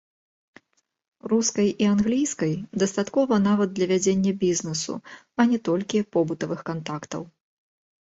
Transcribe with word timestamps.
Рускай 1.33 1.67
і 1.85 1.89
англійскай 1.95 2.53
дастаткова 2.85 3.35
нават 3.49 3.69
для 3.77 3.85
вядзення 3.95 4.31
бізнесу, 4.47 4.93
а 5.39 5.49
не 5.55 5.63
толькі 5.71 6.07
побытавых 6.17 6.69
кантактаў. 6.75 7.23